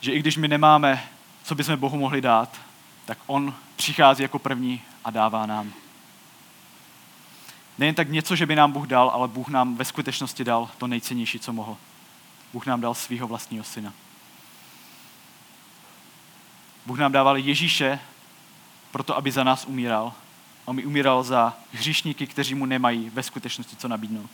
[0.00, 1.08] Že i když my nemáme,
[1.42, 2.60] co bychom Bohu mohli dát,
[3.04, 5.72] tak On přichází jako první a dává nám.
[7.78, 10.86] Nejen tak něco, že by nám Bůh dal, ale Bůh nám ve skutečnosti dal to
[10.86, 11.76] nejcennější, co mohl.
[12.52, 13.92] Bůh nám dal svého vlastního syna.
[16.86, 18.00] Bůh nám dával Ježíše
[18.90, 20.12] proto, aby za nás umíral.
[20.64, 24.30] On mi umíral za hříšníky, kteří mu nemají ve skutečnosti co nabídnout.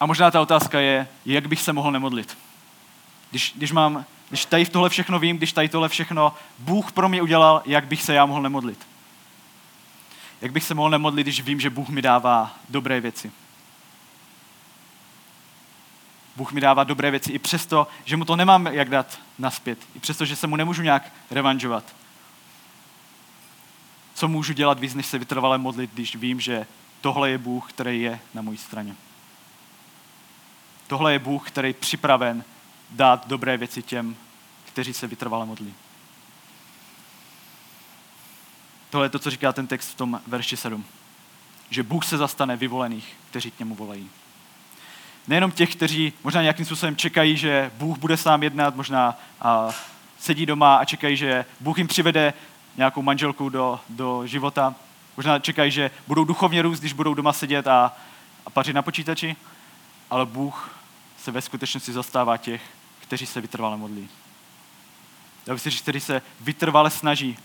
[0.00, 2.38] A možná ta otázka je, jak bych se mohl nemodlit.
[3.30, 7.22] Když, když, mám, když tady tohle všechno vím, když tady tohle všechno Bůh pro mě
[7.22, 8.86] udělal, jak bych se já mohl nemodlit?
[10.40, 13.32] Jak bych se mohl nemodlit, když vím, že Bůh mi dává dobré věci?
[16.36, 19.78] Bůh mi dává dobré věci i přesto, že mu to nemám jak dát naspět.
[19.94, 21.84] I přesto, že se mu nemůžu nějak revanžovat.
[24.14, 26.66] Co můžu dělat víc, než se vytrvale modlit, když vím, že
[27.00, 28.94] tohle je Bůh, který je na mojí straně.
[30.90, 32.44] Tohle je Bůh, který je připraven
[32.90, 34.16] dát dobré věci těm,
[34.64, 35.74] kteří se vytrvale modlí.
[38.90, 40.84] Tohle je to, co říká ten text v tom verši 7.
[41.70, 44.10] Že Bůh se zastane vyvolených, kteří k němu volají.
[45.28, 49.68] Nejenom těch, kteří možná nějakým způsobem čekají, že Bůh bude sám jednat, možná a
[50.18, 52.34] sedí doma a čekají, že Bůh jim přivede
[52.76, 54.74] nějakou manželku do, do života.
[55.16, 57.96] Možná čekají, že budou duchovně růst, když budou doma sedět a,
[58.46, 59.36] a pařit na počítači.
[60.10, 60.79] Ale Bůh
[61.22, 62.62] se ve skutečnosti zastává těch,
[63.00, 64.08] kteří se vytrvale modlí.
[65.44, 67.38] Když si říct, kteří se vytrvale snaží,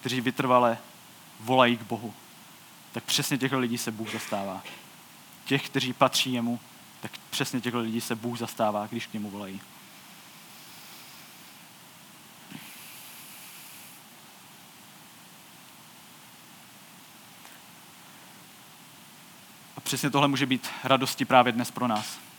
[0.00, 0.78] kteří vytrvale
[1.40, 2.14] volají k Bohu.
[2.92, 4.62] Tak přesně těchto lidí se Bůh zastává.
[5.44, 6.60] Těch, kteří patří jemu,
[7.00, 9.60] tak přesně těchto lidí se Bůh zastává, když k němu volají.
[19.76, 22.29] A přesně tohle může být radosti právě dnes pro nás.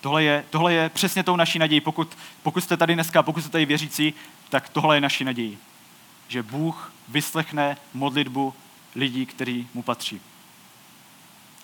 [0.00, 1.80] Tohle je, tohle je přesně tou naší nadějí.
[1.80, 4.14] Pokud, pokud jste tady dneska, pokud jste tady věřící,
[4.48, 5.58] tak tohle je naší nadějí.
[6.28, 8.54] Že Bůh vyslechne modlitbu
[8.94, 10.20] lidí, kteří mu patří.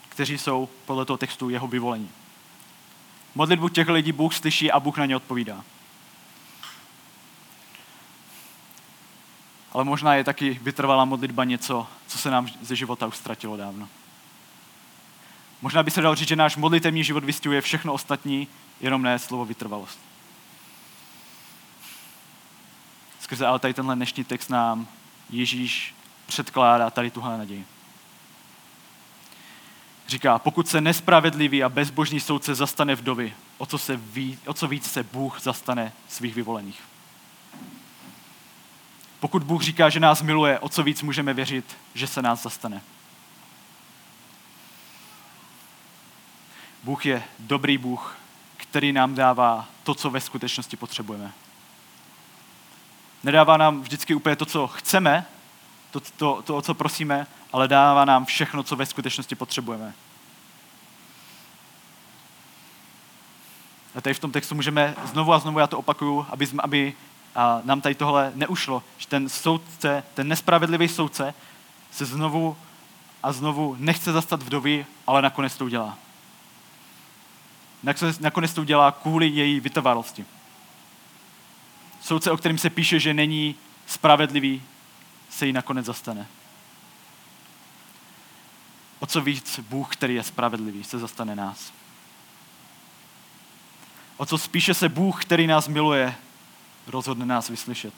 [0.09, 2.11] Kteří jsou podle toho textu jeho vyvolení.
[3.35, 5.65] Modlitbu těch lidí Bůh slyší a Bůh na ně odpovídá.
[9.73, 13.89] Ale možná je taky vytrvalá modlitba něco, co se nám ze života už ztratilo dávno.
[15.63, 18.49] Možná by se dalo říct, že náš modlitevní život vystihuje všechno ostatní,
[18.81, 19.99] jenom ne slovo vytrvalost.
[23.21, 24.89] Skrze ale tady tenhle dnešní text nám
[25.31, 25.95] Ježíš
[26.27, 27.67] předkládá tady tuhle naději.
[30.09, 34.69] Říká, pokud se nespravedlivý a bezbožný soudce zastane vdovy, o co, se ví, o co
[34.69, 36.81] víc se Bůh zastane svých vyvolených.
[39.21, 42.83] Pokud Bůh říká, že nás miluje, o co víc můžeme věřit, že se nás zastane.
[46.83, 48.17] Bůh je dobrý Bůh,
[48.57, 51.33] který nám dává to, co ve skutečnosti potřebujeme.
[53.25, 55.27] Nedává nám vždycky úplně to, co chceme,
[55.91, 59.95] to, to, to, o co prosíme, ale dává nám všechno, co ve skutečnosti potřebujeme.
[63.95, 66.95] A tady v tom textu můžeme znovu a znovu, já to opakuju, aby, aby
[67.35, 71.35] a nám tady tohle neušlo, že ten soudce, ten nespravedlivý soudce
[71.91, 72.57] se znovu
[73.23, 75.99] a znovu nechce zastat vdovy, ale nakonec to udělá.
[78.21, 80.25] Nakonec to udělá kvůli její vytrvalosti.
[82.01, 83.55] Soudce, o kterém se píše, že není
[83.87, 84.63] spravedlivý,
[85.31, 86.27] se jí nakonec zastane.
[88.99, 91.73] O co víc Bůh, který je spravedlivý, se zastane nás.
[94.17, 96.15] O co spíše se Bůh, který nás miluje,
[96.87, 97.95] rozhodne nás vyslyšet.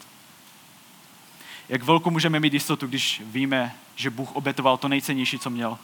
[1.69, 5.79] Jak velkou můžeme mít jistotu, když víme, že Bůh obětoval to nejcennější, co měl.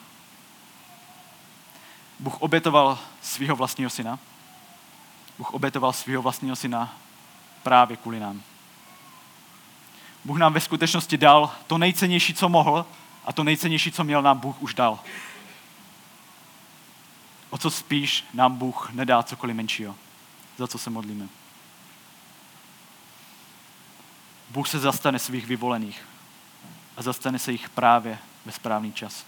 [2.20, 4.18] Bůh obětoval svého vlastního syna.
[5.38, 6.96] Bůh obětoval svého vlastního syna
[7.62, 8.42] právě kvůli nám.
[10.24, 12.86] Bůh nám ve skutečnosti dal to nejcennější, co mohl
[13.24, 14.98] a to nejcennější, co měl, nám Bůh už dal.
[17.50, 19.96] O co spíš nám Bůh nedá cokoliv menšího,
[20.58, 21.28] za co se modlíme.
[24.50, 26.06] Bůh se zastane svých vyvolených
[26.96, 29.24] a zastane se jich právě ve správný čas.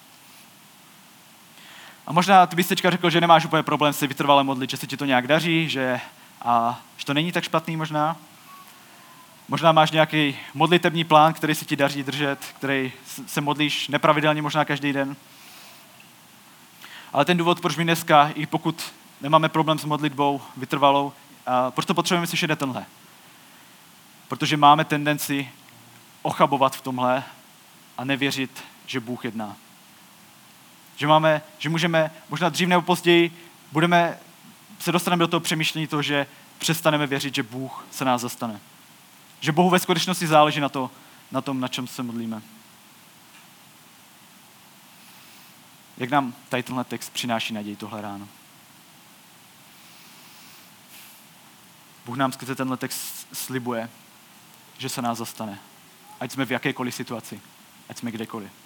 [2.06, 4.86] A možná ty bys teďka řekl, že nemáš úplně problém se vytrvale modlit, že se
[4.86, 6.00] ti to nějak daří, že,
[6.42, 8.16] a, že to není tak špatný možná.
[9.48, 12.92] Možná máš nějaký modlitební plán, který se ti daří držet, který
[13.26, 15.16] se modlíš nepravidelně možná každý den.
[17.12, 21.12] Ale ten důvod, proč my dneska, i pokud nemáme problém s modlitbou vytrvalou,
[21.46, 22.84] a proč to potřebujeme slyšet je tenhle.
[24.28, 25.50] Protože máme tendenci
[26.22, 27.24] ochabovat v tomhle
[27.98, 29.56] a nevěřit, že Bůh jedná.
[31.02, 34.18] Že, máme, že můžeme, možná dřív nebo později, budeme,
[34.78, 36.26] se dostaneme do toho přemýšlení toho, že
[36.58, 38.60] přestaneme věřit, že Bůh se nás zastane.
[39.40, 40.90] Že Bohu ve skutečnosti záleží na, to,
[41.32, 42.42] na tom, na čem se modlíme.
[45.96, 48.28] Jak nám tady tenhle text přináší naději tohle ráno?
[52.06, 53.90] Bůh nám skrze tenhle text slibuje,
[54.78, 55.58] že se nás zastane.
[56.20, 57.40] Ať jsme v jakékoliv situaci,
[57.88, 58.61] ať jsme kdekoliv.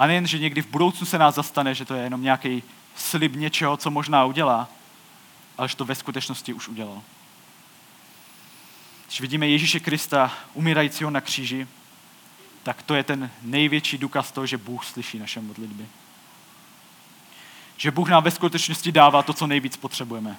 [0.00, 2.62] A nejen, že někdy v budoucnu se nás zastane, že to je jenom nějaký
[2.96, 4.68] slib něčeho, co možná udělá,
[5.58, 7.02] ale že to ve skutečnosti už udělal.
[9.06, 11.68] Když vidíme Ježíše Krista umírajícího na kříži,
[12.62, 15.86] tak to je ten největší důkaz toho, že Bůh slyší naše modlitby.
[17.76, 20.36] Že Bůh nám ve skutečnosti dává to, co nejvíc potřebujeme.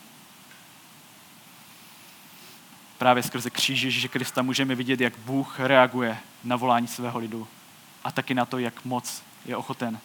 [2.98, 7.48] Právě skrze kříž Ježíše Krista můžeme vidět, jak Bůh reaguje na volání svého lidu
[8.04, 10.00] a taky na to, jak moc je ochoten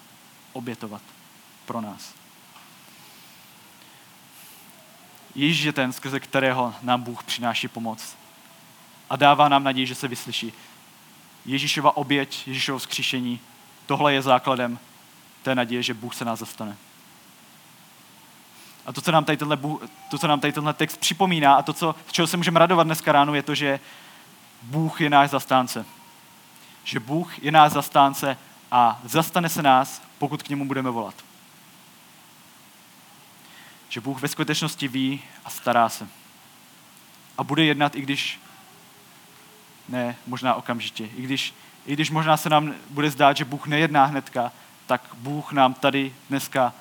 [0.53, 1.03] obětovat
[1.67, 2.15] pro nás.
[5.35, 8.17] Ježíš je ten, skrze kterého nám Bůh přináší pomoc
[9.11, 10.53] a dává nám naději, že se vyslyší.
[11.45, 13.41] Ježíšova oběť, Ježíšovo vzkříšení,
[13.87, 14.79] tohle je základem
[15.43, 16.77] té naděje, že Bůh se nás zastane.
[18.87, 21.63] A to, co nám tady tenhle, Bůh, to, co nám tady tenhle text připomíná a
[21.63, 23.81] to, co, z čeho se můžeme radovat dneska ráno, je to, že
[24.63, 25.87] Bůh je náš zastánce.
[26.85, 28.37] Že Bůh je náš zastánce
[28.71, 31.15] a zastane se nás, pokud k němu budeme volat.
[33.89, 36.09] Že Bůh ve skutečnosti ví a stará se.
[37.39, 38.41] A bude jednat, i když
[39.89, 41.05] ne možná okamžitě.
[41.17, 41.55] I když,
[41.87, 44.53] I když možná se nám bude zdát, že Bůh nejedná hnedka,
[44.87, 46.73] tak Bůh nám tady dneska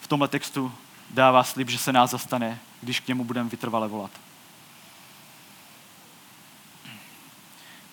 [0.00, 0.72] v tomhle textu
[1.10, 4.10] dává slib, že se nás zastane, když k němu budeme vytrvale volat.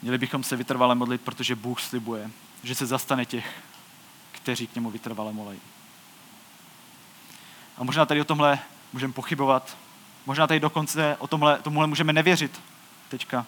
[0.01, 2.31] Měli bychom se vytrvale modlit, protože Bůh slibuje,
[2.63, 3.63] že se zastane těch,
[4.31, 5.59] kteří k němu vytrvale molají.
[7.77, 8.59] A možná tady o tomhle
[8.93, 9.77] můžeme pochybovat.
[10.25, 12.61] Možná tady dokonce o tomhle, tomuhle můžeme nevěřit
[13.09, 13.45] teďka.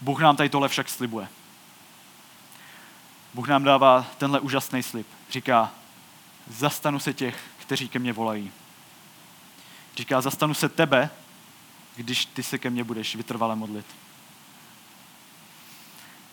[0.00, 1.28] Bůh nám tady tohle však slibuje.
[3.34, 5.06] Bůh nám dává tenhle úžasný slib.
[5.30, 5.72] Říká,
[6.46, 8.52] zastanu se těch, kteří ke mně volají.
[9.96, 11.10] Říká, zastanu se tebe,
[11.96, 13.86] když ty se ke mně budeš vytrvale modlit.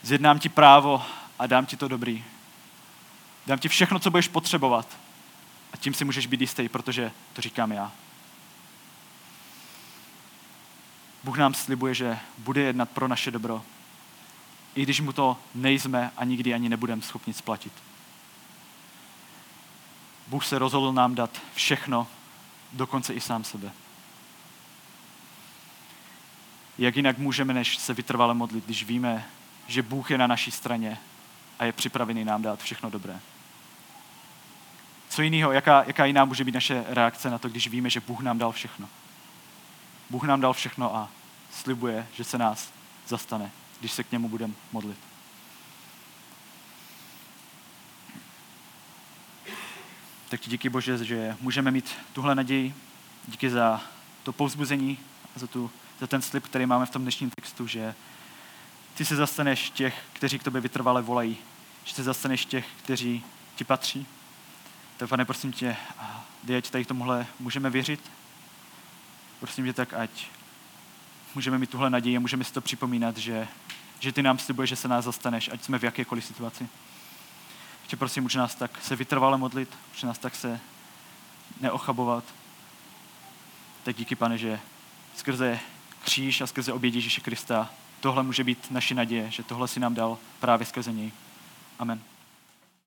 [0.02, 1.04] Zjednám ti právo
[1.40, 2.24] a dám ti to dobrý.
[3.48, 4.98] Dám ti všechno, co budeš potřebovat.
[5.74, 7.92] A tím si můžeš být jistý, protože to říkám já.
[11.24, 13.64] Bůh nám slibuje, že bude jednat pro naše dobro,
[14.76, 17.74] i když mu to nejsme a nikdy ani nebudeme schopni splatit.
[20.28, 22.08] Bůh se rozhodl nám dát všechno,
[22.74, 23.72] dokonce i sám sebe.
[26.78, 29.26] Jak jinak můžeme než se vytrvale modlit, když víme,
[29.68, 30.98] že Bůh je na naší straně
[31.60, 33.20] a je připravený nám dát všechno dobré.
[35.10, 38.20] Co jiného, jaká, jaká jiná může být naše reakce na to, když víme, že Bůh
[38.20, 38.90] nám dal všechno.
[40.10, 41.10] Bůh nám dal všechno a
[41.52, 42.72] slibuje, že se nás
[43.08, 44.98] zastane, když se k němu budeme modlit.
[50.30, 52.74] Tak ti díky Bože, že můžeme mít tuhle naději.
[53.28, 53.82] Díky za
[54.24, 54.98] to povzbuzení
[55.36, 57.96] a za, tu, za ten slib, který máme v tom dnešním textu, že
[58.98, 61.38] ty se zastaneš těch, kteří k tobě vytrvale volají.
[61.84, 63.24] Že se zastaneš těch, kteří
[63.56, 64.08] ti patří.
[64.98, 65.78] Tak pane, prosím tě,
[66.44, 68.12] dej, ať tady tomuhle můžeme věřit.
[69.40, 70.10] Prosím tě tak, ať
[71.36, 73.48] můžeme mít tuhle naději a můžeme si to připomínat, že,
[74.00, 76.70] že ty nám slibuje, že se nás zastaneš, ať jsme v jakékoliv situaci.
[77.82, 80.60] Ještě prosím, může nás tak se vytrvale modlit, může nás tak se
[81.62, 82.24] neochabovat.
[83.84, 84.60] Tak díky, pane, že
[85.16, 85.60] skrze
[86.04, 87.70] kříž a skrze oběť Ježíše Krista
[88.00, 91.12] tohle může být naše naděje, že tohle si nám dal právě skrze něj.
[91.80, 92.02] Amen.